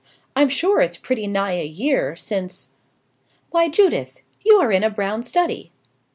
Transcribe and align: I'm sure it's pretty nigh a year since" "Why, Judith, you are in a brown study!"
I'm 0.35 0.49
sure 0.49 0.81
it's 0.81 0.97
pretty 0.97 1.27
nigh 1.27 1.59
a 1.59 1.63
year 1.63 2.15
since" 2.15 2.69
"Why, 3.51 3.69
Judith, 3.69 4.23
you 4.43 4.55
are 4.55 4.71
in 4.71 4.83
a 4.83 4.89
brown 4.89 5.21
study!" 5.21 5.71